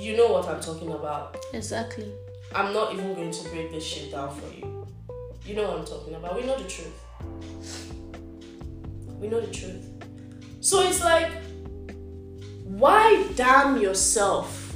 [0.00, 1.36] You know what I'm talking about.
[1.52, 2.12] Exactly.
[2.54, 4.86] I'm not even going to break this shit down for you.
[5.44, 6.36] You know what I'm talking about.
[6.36, 7.92] We know the truth.
[9.20, 9.86] We know the truth.
[10.60, 11.30] So it's like,
[12.64, 14.74] why damn yourself?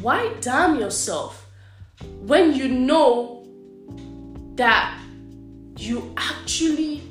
[0.00, 1.46] Why damn yourself
[2.22, 3.41] when you know
[4.56, 4.98] that
[5.76, 7.02] you actually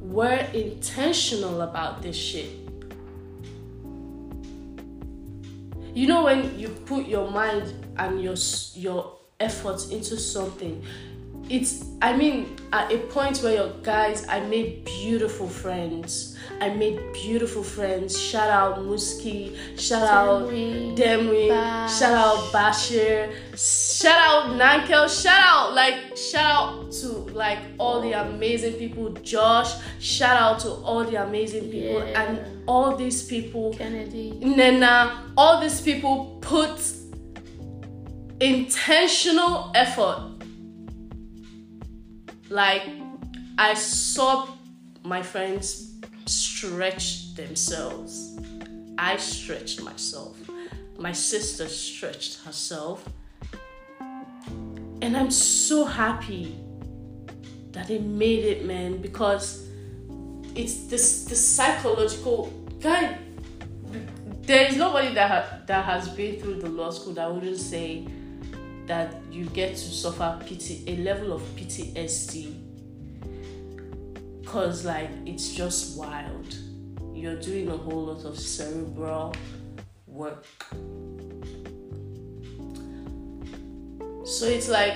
[0.00, 2.68] were intentional about this shit?
[5.98, 8.36] you know when you put your mind and your
[8.74, 10.80] your efforts into something
[11.50, 17.00] it's i mean at a point where your guys i made beautiful friends i made
[17.12, 21.98] beautiful friends shout out muski shout out demwe Bash.
[21.98, 28.12] shout out bashir shout out nankel shout out like shout out to like all the
[28.12, 32.22] amazing people josh shout out to all the amazing people Yeah.
[32.22, 34.32] and all these people Kennedy.
[34.42, 36.78] Nena, all these people put
[38.40, 40.20] intentional effort.
[42.48, 42.82] Like,
[43.56, 44.48] I saw
[45.02, 45.94] my friends
[46.26, 48.38] stretch themselves.
[48.96, 50.36] I stretched myself.
[50.98, 53.08] My sister stretched herself.
[55.00, 56.56] And I'm so happy
[57.72, 59.68] that they made it, man, because
[60.54, 63.18] it's this the psychological guy
[64.48, 68.06] there is nobody that ha- that has been through the law school that wouldn't say
[68.88, 72.68] that you get to suffer PT a level of PTSD
[74.44, 76.56] cause like it's just wild.
[77.14, 79.34] You're doing a whole lot of cerebral
[80.06, 80.46] work.
[84.24, 84.94] So it's like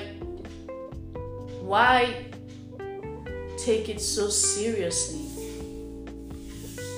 [1.61, 2.27] why
[3.59, 5.29] take it so seriously?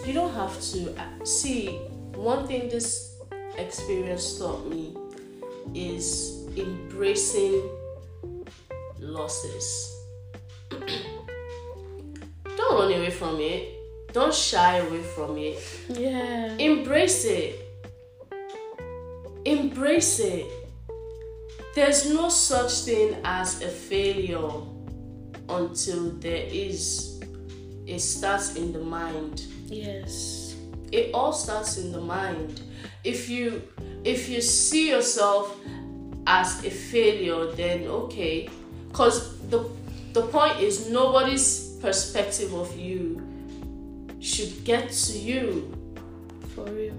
[0.07, 1.69] You don't have to uh, see
[2.15, 3.17] one thing this
[3.57, 4.97] experience taught me
[5.75, 7.63] is embracing
[9.01, 9.91] losses.
[12.57, 13.71] don't run away from it.
[14.13, 15.59] Don't shy away from it.
[15.89, 16.57] Yeah.
[16.59, 17.61] Embrace it.
[19.45, 20.47] Embrace it.
[21.75, 24.51] There's no such thing as a failure
[25.49, 27.21] until there is.
[27.87, 30.55] It starts in the mind Yes.
[30.93, 32.63] it all starts in the mind
[33.03, 33.63] if you
[34.05, 35.57] if you see yourself
[36.27, 38.49] as a failure then okay.
[38.89, 39.69] Because the
[40.13, 43.21] the point is nobody's perspective of you
[44.21, 45.71] should get to you.
[46.55, 46.95] For real.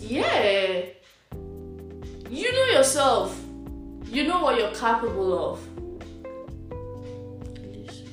[0.00, 0.84] yeah.
[2.30, 3.40] You know yourself.
[4.04, 5.60] You know what you're capable of.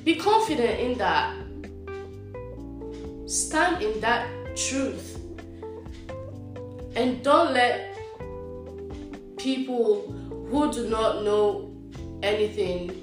[0.04, 1.36] Be confident in that.
[3.26, 4.26] Stand in that
[4.56, 5.20] truth.
[6.96, 7.94] And don't let
[9.36, 10.14] people
[10.50, 11.72] who do not know
[12.22, 13.02] anything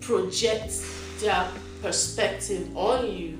[0.00, 0.72] project
[1.20, 1.46] their
[1.82, 3.38] perspective on you.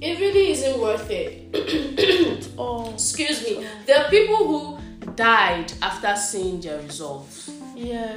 [0.00, 2.44] It really isn't worth it.
[2.56, 2.92] Oh.
[2.92, 3.66] excuse me.
[3.84, 4.78] there are people who
[5.16, 7.50] died after seeing their results.
[7.74, 8.16] Yeah.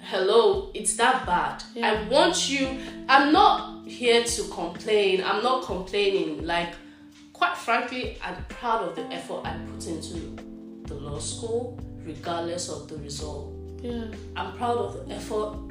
[0.00, 1.62] hello it's that bad.
[1.74, 1.92] Yeah.
[1.92, 2.66] i want you
[3.08, 5.22] i'm not here to complain.
[5.22, 6.44] I'm not complaining.
[6.46, 6.74] Like
[7.32, 10.49] quite frankly i'm proud of the effort i put into
[11.00, 14.04] law school regardless of the result Yeah.
[14.36, 15.56] i'm proud of the effort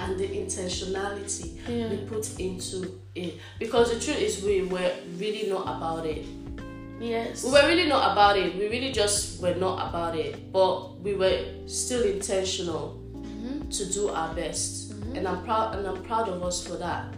[0.00, 1.90] and the intentionality Yeah.
[1.90, 6.24] we put into it because the truth is we were really not about it
[7.00, 7.44] Yes.
[7.44, 8.56] we were really not about it.
[8.56, 10.52] We really just were not about it.
[10.52, 13.68] But we were still intentional mm-hmm.
[13.68, 14.90] to do our best.
[14.90, 15.16] Mm-hmm.
[15.16, 17.12] And I'm proud and I'm proud of us for that.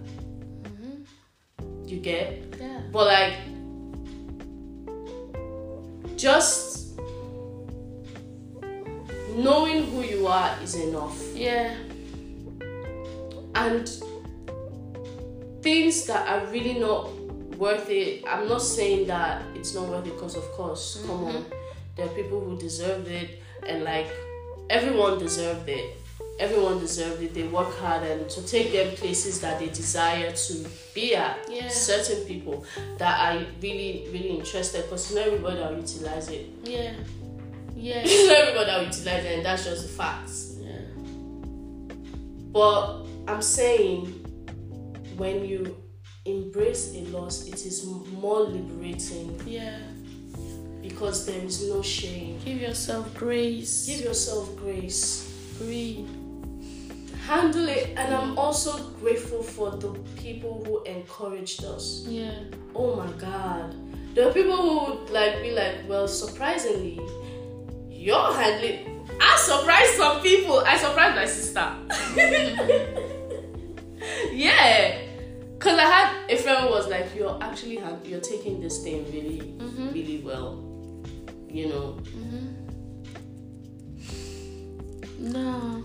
[0.65, 1.89] Mm-hmm.
[1.89, 2.57] You get?
[2.61, 2.83] Yeah.
[2.93, 3.35] But like
[6.17, 6.80] just
[9.45, 11.19] knowing who you are is enough.
[11.35, 11.75] Yeah.
[13.55, 13.89] and
[15.63, 17.13] things that are really not
[17.59, 21.37] worth it i'm not saying that it's not worth it because of course come mm-hmm.
[21.37, 21.45] on
[21.97, 24.07] there are people who deserve it and like
[24.71, 25.97] everyone deserved it
[26.39, 30.65] everyone deserved it they work hard and to take them places that they desire to
[30.95, 31.69] be at Yeah.
[31.69, 32.65] certain people
[32.97, 36.95] that are really really interested because not everybody will utilize it Yeah.
[37.81, 38.03] Yeah.
[38.27, 40.81] not everybody will utilize it and that's just the facts Yeah.
[42.53, 44.07] But I'm saying
[45.17, 45.77] when you
[46.25, 49.79] embrace a loss, it is more liberating Yeah.
[50.83, 52.39] because there is no shame.
[52.45, 53.87] Give yourself grace.
[53.87, 55.31] Give yourself grace.
[55.59, 56.09] Breathe.
[57.27, 62.05] Handle it, and I'm also grateful for the people who encouraged us.
[62.09, 62.33] Yeah.
[62.75, 63.75] Oh my God,
[64.15, 66.99] there are people who would like be like, well, surprisingly,
[68.01, 69.07] you're handling.
[69.21, 70.61] I surprised some people.
[70.61, 71.75] I surprised my sister.
[74.33, 75.03] yeah,
[75.59, 79.05] cause I had a friend who was like, "You're actually hand- you're taking this thing
[79.13, 79.93] really, mm-hmm.
[79.93, 80.65] really well."
[81.49, 82.47] You know, mm-hmm.
[85.33, 85.83] No.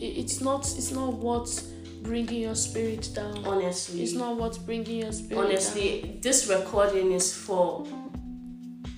[0.00, 0.60] It, it's not.
[0.60, 1.68] It's not what's
[2.02, 3.44] bringing your spirit down.
[3.44, 7.84] honestly, It's not what's bringing your spirit honestly, this recording is for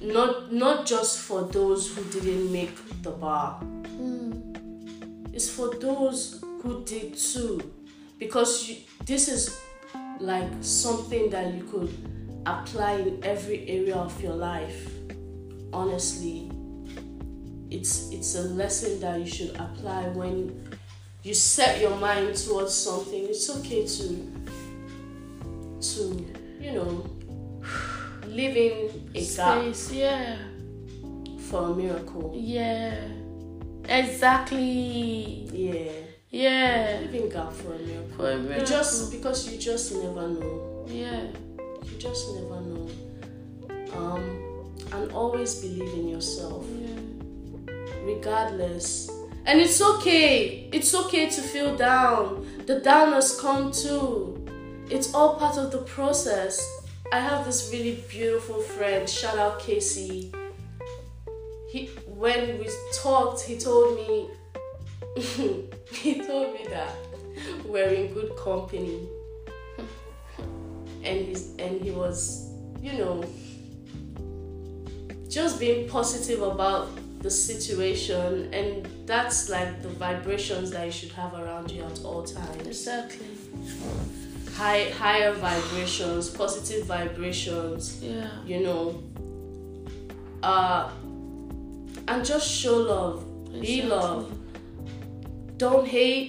[0.03, 3.55] not not just for those who didn't make the bar.
[3.55, 4.33] Hmm.
[5.33, 7.73] It's for those who did too,
[8.19, 8.77] because you,
[9.07, 9.61] this is
[10.21, 11.93] like something that you could
[12.47, 14.91] apply in every area of your life.
[15.73, 16.51] Honestly,
[17.71, 20.77] it's it's a lesson that you should apply when
[21.23, 23.25] you set your mind towards something.
[23.25, 24.33] It's okay to
[25.81, 26.27] to
[26.61, 27.07] you know
[28.35, 30.37] live in a gap Space, yeah.
[31.49, 32.33] for a miracle.
[32.35, 32.97] Yeah.
[33.89, 35.49] Exactly.
[35.53, 35.93] Yeah,
[36.31, 37.01] Yeah.
[37.03, 38.17] live in gap for a miracle.
[38.17, 40.85] For a You just because you just never know.
[40.89, 41.25] Yeah.
[41.85, 42.89] You just never know.
[43.95, 47.75] Um, and always believe in yourself, Yeah.
[48.05, 49.11] regardless.
[49.45, 50.69] And it's okay.
[50.73, 52.47] It's okay to feel down.
[52.67, 54.39] The downers come too.
[54.89, 56.61] It's all part of the process.
[57.13, 59.07] I have this really beautiful friend.
[59.07, 60.33] Shout out Casey.
[61.69, 64.31] He when we talked, he told me
[65.93, 66.95] he told me that
[67.67, 69.07] we're in good company.
[71.05, 72.51] And he's and he was,
[72.81, 73.23] you know,
[75.29, 76.89] just being positive about
[77.21, 82.25] the situation and that's like the vibrations that you should have around you at all
[82.25, 83.27] times Exactly.
[84.63, 88.29] High higher vibrations positive vibrations Yeah.
[88.47, 88.83] you know
[90.43, 90.89] uh
[92.09, 93.17] and just show love
[93.61, 94.31] be love
[95.57, 96.27] don't hate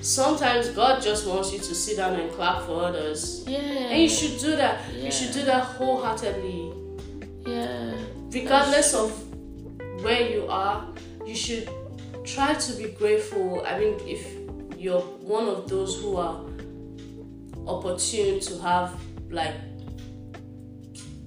[0.00, 3.58] sometimes god just wants you to sit down and clap for others Yeah.
[3.92, 5.04] and you should do that Yeah.
[5.04, 6.72] you should do that wholeheartedly
[7.46, 7.94] Yeah.
[8.32, 9.10] regardless of
[10.04, 10.78] where you are,
[11.24, 11.66] you should
[12.24, 13.64] try to be grateful.
[13.66, 14.22] I mean, if
[14.78, 15.00] you're
[15.36, 16.36] one of those who are
[17.66, 19.00] opportune to have
[19.30, 19.54] like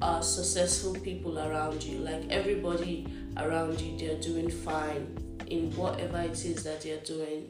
[0.01, 3.07] uh, successful people around you, like everybody
[3.37, 5.17] around you, they're doing fine
[5.47, 7.49] in whatever it is that they're doing.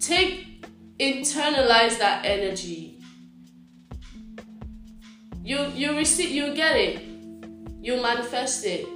[0.00, 0.64] Take,
[0.98, 3.00] internalize that energy.
[5.42, 7.08] You you receive you get it
[7.88, 8.86] you manifest it.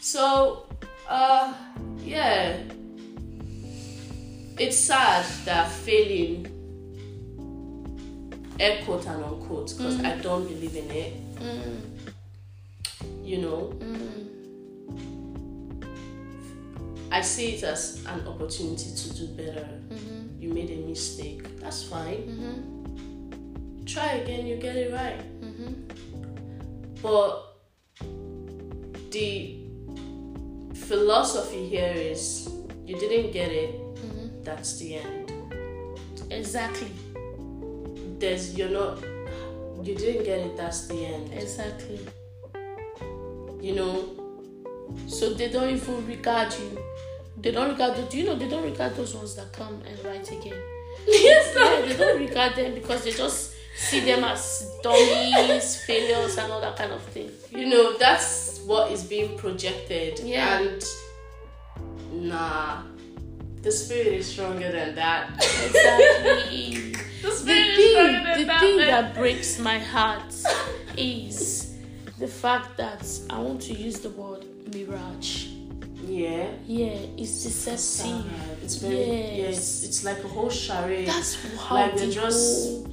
[0.00, 0.66] So,
[1.08, 1.54] uh,
[1.98, 2.58] yeah,
[4.62, 6.46] it's sad that failing,
[8.60, 10.22] air quote and unquote, because I mm.
[10.22, 11.34] don't believe in it.
[11.34, 11.80] Mm.
[13.24, 14.22] You know, mm.
[17.10, 19.68] I see it as an opportunity to do better.
[19.88, 20.40] Mm-hmm.
[20.40, 22.22] You made a mistake, that's fine.
[22.22, 23.84] Mm-hmm.
[23.84, 25.18] Try again, you get it right.
[25.40, 25.72] Mm-hmm.
[27.02, 27.58] But
[29.10, 29.58] the
[30.86, 32.48] philosophy here is
[32.86, 33.81] you didn't get it,
[34.44, 35.32] that's the end.
[36.30, 36.90] Exactly.
[38.18, 39.02] There's you're not
[39.82, 41.32] you didn't get it, that's the end.
[41.32, 42.00] Exactly.
[43.60, 44.08] You know,
[45.06, 46.78] So they don't even regard you.
[47.40, 47.96] They don't regard.
[47.96, 50.54] The, do you know they don't regard those ones that come and write again?
[51.06, 56.52] yes, Yeah, they don't regard them because they just see them as dummies, failures, and
[56.52, 57.30] all that kind of thing.
[57.50, 60.20] you know, that's what is being projected.
[60.20, 60.60] Yeah.
[60.60, 60.84] And
[62.12, 62.82] nah.
[63.62, 65.30] The spirit is stronger than that.
[65.36, 66.92] Exactly.
[67.22, 68.60] The the spirit is thing, stronger than the that.
[68.60, 70.34] thing that breaks my heart
[70.96, 71.74] is
[72.18, 74.44] the fact that I want to use the word
[74.74, 75.46] mirage.
[76.04, 76.48] Yeah.
[76.66, 76.86] Yeah,
[77.16, 78.26] it's deceptive.
[78.64, 79.58] It's very yeah, Yes.
[79.58, 81.06] it's, it's like a whole charade.
[81.06, 82.88] That's how Like the just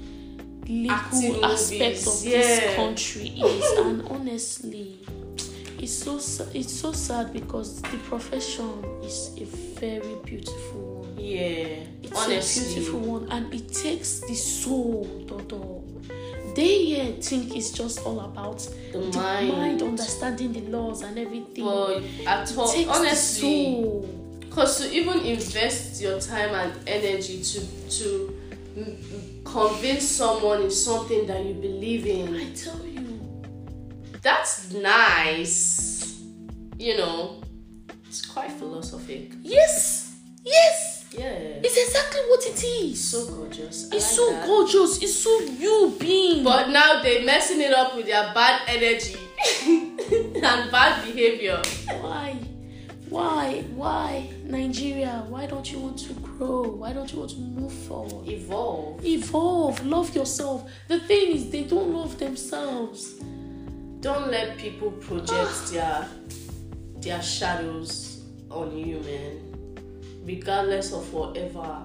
[0.68, 2.08] legal aspect movies.
[2.08, 2.38] of Yeah.
[2.42, 4.99] this country is, and honestly,
[5.80, 6.16] it's so
[6.54, 9.46] it's so sad because the profession is a
[9.80, 11.18] very beautiful one.
[11.18, 11.84] yeah.
[12.04, 12.64] It's Honestly.
[12.64, 15.84] a beautiful one, and it takes the soul, Dodo.
[16.56, 18.60] They here think it's just all about
[18.92, 19.50] The the mind.
[19.50, 21.64] mind, understanding the laws and everything.
[21.64, 23.86] But at all, honestly,
[24.40, 27.60] because to even invest your time and energy to
[28.00, 28.36] to
[29.46, 32.89] convince someone in something that you believe in, I tell you,
[34.22, 36.22] that's nice.
[36.78, 37.42] You know,
[38.08, 39.34] it's quite philosophic.
[39.42, 40.96] yes, yes.
[41.12, 41.26] Yeah,
[41.64, 43.04] It's exactly what it is.
[43.04, 43.90] so gorgeous.
[43.92, 44.46] I It's like so that.
[44.46, 45.02] gorgeous.
[45.02, 46.44] It's so you being.
[46.44, 49.16] But now they're messing it up with their bad energy
[49.66, 51.60] and bad behavior.
[52.00, 52.38] why?
[53.10, 53.64] Why?
[53.74, 54.30] Why?
[54.44, 56.62] Nigeria, why don't you want to grow?
[56.62, 58.28] Why don't you want to move forward?
[58.30, 59.04] Evolve.
[59.04, 59.84] Evolve.
[59.84, 60.70] Love yourself.
[60.90, 63.16] The thing is, they don't love themselves.
[64.02, 65.70] Don't let people project ah.
[65.72, 66.08] their
[67.02, 69.76] their shadows on you, man.
[70.24, 71.84] Regardless of whatever.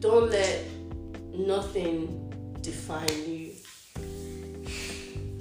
[0.00, 0.64] Don't let
[1.34, 2.28] nothing
[2.60, 3.52] define you.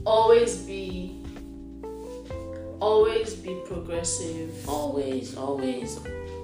[0.05, 1.15] always be
[2.79, 5.99] always be progressive Always, always,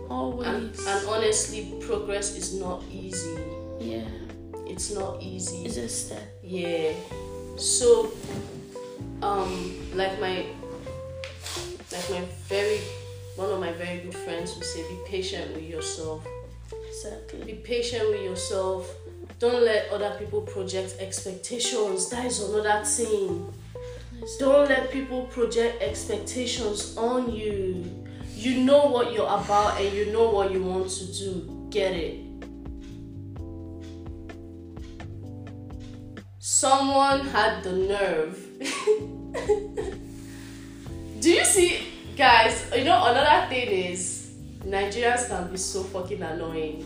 [0.10, 0.48] always.
[0.48, 3.38] and, and honestly progress is not easy
[3.80, 4.06] yeah,
[4.68, 6.22] it's not easy it's a step.
[6.44, 6.94] yeah
[7.58, 8.12] so
[9.22, 10.46] um like my
[11.92, 12.80] like my very
[13.36, 16.26] one of my very good friends would say be patient with yourself.
[16.90, 17.44] Exactly.
[17.44, 18.94] be patient with yourself.
[19.40, 22.10] Don't let other people project expectations.
[22.10, 23.54] That is another thing.
[24.40, 27.86] Don't let people project expectations on you.
[28.36, 31.68] You know what you're about and you know what you want to do.
[31.70, 32.24] Get it?
[36.40, 38.47] Someone had the nerve
[41.20, 41.80] do you see
[42.16, 44.34] guys you know another thing is
[44.66, 46.82] nigerians can be so fucking annoying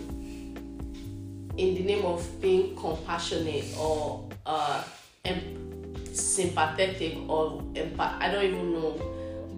[1.57, 4.84] in the name of being compassionate or uh
[5.26, 8.91] em- sympathetic or empath i don't even know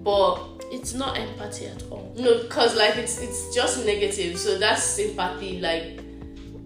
[0.04, 2.12] but It's not empathy at all.
[2.18, 6.00] no because like it's it's just negative so that's sympathy like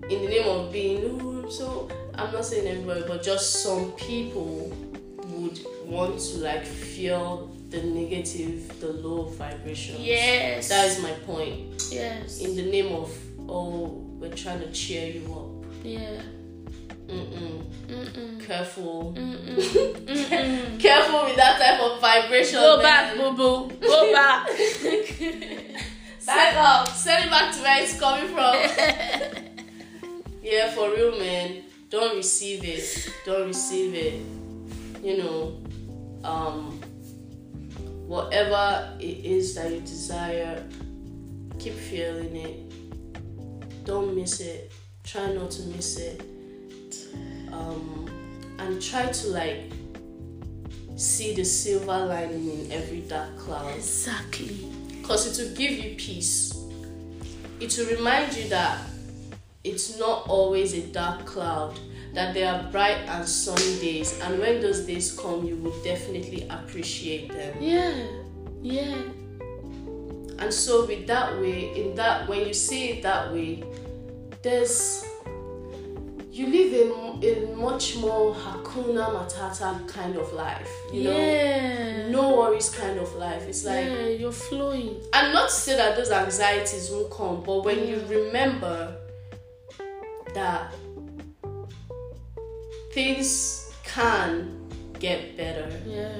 [0.09, 4.71] in the name of being "Oh, so i'm not saying everybody but just some people
[5.87, 10.69] want to like feel the negative the low vibrations Yes.
[10.69, 12.39] that is my point yes.
[12.41, 13.11] in the name of
[13.49, 16.21] oh we're trying to cheer you up yeah.
[17.07, 17.63] Mm-mm.
[17.87, 18.45] Mm-mm.
[18.45, 19.55] careful Mm-mm.
[19.55, 20.79] Mm-mm.
[20.79, 23.71] careful with that type of vibration Go back, boo boo.
[23.79, 24.49] Go back.
[26.25, 28.55] back up send it back to where it's coming from
[30.43, 34.21] yeah for real man don't receive it don't receive it
[35.03, 35.55] you know
[36.23, 36.79] um
[38.07, 40.63] whatever it is that you desire
[41.59, 43.85] keep feeling it.
[43.85, 44.71] Don't miss it.
[45.03, 46.21] Try not to miss it.
[47.51, 48.07] Um
[48.59, 49.71] and try to like
[50.95, 53.75] see the silver lining in every dark cloud.
[53.75, 54.67] Exactly.
[55.07, 56.53] because it will give you peace.
[57.61, 58.77] It will remind you that
[59.63, 61.79] it's not always a dark cloud,
[62.17, 66.47] that there are bright and sunny days, and when those days come, you will definitely
[66.49, 67.55] appreciate them.
[67.61, 67.93] Yeah.
[68.63, 68.97] Yeah.
[70.39, 73.63] And so, with that way, in that when you see it that way,
[74.41, 75.05] there's
[76.31, 80.71] you live a, a much more hakuna matata kind of life.
[80.91, 82.07] You yeah.
[82.07, 83.43] know, no worries kind of life.
[83.43, 85.01] It's like yeah, you're flowing.
[85.13, 88.95] and not to say that those anxieties won't come, but when you remember
[90.33, 90.73] that
[92.97, 94.57] things can
[94.97, 96.17] get better, Yeah.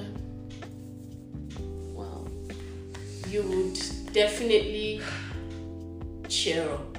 [1.97, 2.27] Wow.
[3.27, 3.79] you would
[4.13, 5.01] definitely
[6.29, 6.95] cheer up.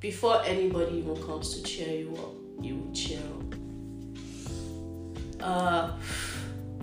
[0.00, 3.54] Before anybody even comes to cheer you up, you would cheer up.
[5.40, 5.92] Uh,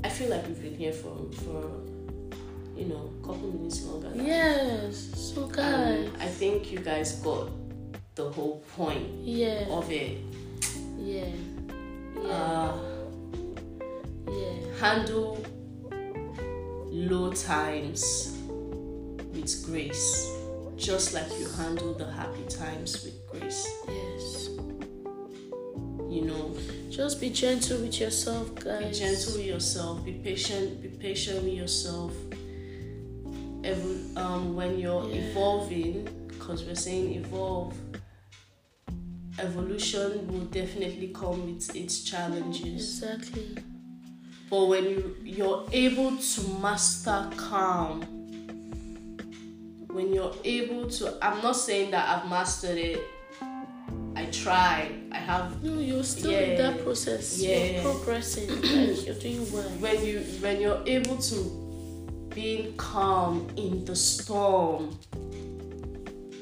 [0.05, 1.59] I feel like we've been here for for
[2.79, 4.11] you know a couple minutes longer.
[4.15, 5.11] Yes.
[5.35, 6.07] So guys.
[6.07, 7.51] Um, I think you guys got
[8.15, 9.67] the whole point yeah.
[9.67, 10.28] of it.
[10.99, 11.25] Yeah.
[12.21, 12.29] Yeah.
[12.29, 12.77] Uh,
[14.27, 14.79] yeah.
[14.79, 15.43] handle
[16.91, 18.35] low times
[19.33, 20.29] with grace,
[20.75, 23.67] just like you handle the happy times with grace.
[23.87, 24.49] Yes.
[26.09, 26.55] You know,
[26.89, 28.99] Just be gentle with yourself, guys.
[28.99, 30.03] be gentle with yourself.
[30.03, 30.81] Be patient.
[30.81, 32.13] Be patient with yourself.
[33.63, 35.21] Every, um, when you're Yeah.
[35.21, 37.73] evolving, because we're saying evolve.
[39.41, 43.01] Evolution will definitely come with its challenges.
[43.03, 43.57] Exactly.
[44.49, 48.01] But when you you're able to master calm,
[49.91, 53.01] when you're able to, I'm not saying that I've mastered it.
[54.15, 54.91] I try.
[55.11, 55.63] I have.
[55.63, 56.39] No, you're still Yeah.
[56.39, 57.39] in that process.
[57.39, 57.63] Yeah.
[57.81, 58.49] You're progressing.
[58.61, 59.69] like you're doing well.
[59.79, 64.97] When you when you're able to being calm in the storm,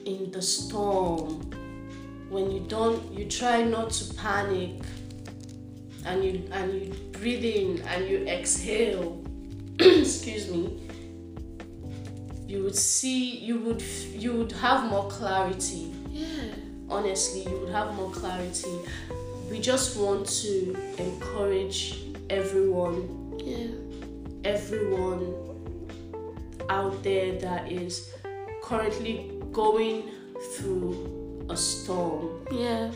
[0.06, 1.50] in the storm,
[2.30, 4.82] when you don't, you try not to panic,
[6.06, 9.24] and you and you breathe in and you exhale.
[9.80, 10.80] excuse me.
[12.48, 13.38] You would see.
[13.38, 13.82] You would.
[14.14, 15.94] You would have more clarity.
[16.10, 16.54] Yeah.
[16.90, 18.74] honestly you would have more clarity
[19.52, 22.98] we just want to encourage everyone
[23.44, 23.68] Yeah.
[24.44, 25.36] everyone
[26.70, 28.14] out there that is
[28.64, 30.10] currently going
[30.54, 31.16] through
[31.50, 32.91] a storm Yeah.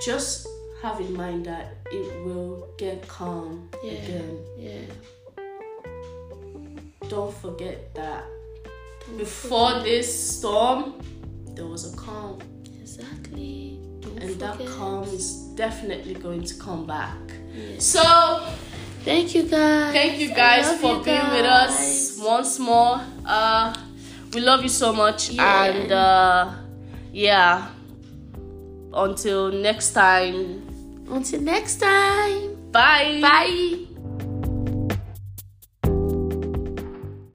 [0.00, 0.46] just
[0.82, 3.92] have in mind that it will get calm Yeah.
[3.92, 4.86] again Yeah.
[7.08, 8.24] don't forget that
[9.06, 10.08] Don't before this
[10.38, 10.94] storm
[11.54, 12.38] there was a calm
[12.80, 13.78] Exactly.
[14.00, 17.16] Don't and that calm is definitely going to come back.
[17.54, 17.84] Yes.
[17.86, 18.02] So
[19.04, 19.92] Thank you guys.
[19.92, 23.00] thank you guys for you being with us once more.
[23.30, 23.72] Uh,
[24.34, 25.64] we love you so much, Yeah.
[25.64, 26.50] and uh,
[27.12, 27.68] yeah.
[28.92, 30.66] Until next time,
[31.10, 32.56] Until next time.
[32.72, 33.20] bye.
[33.22, 33.86] Bye.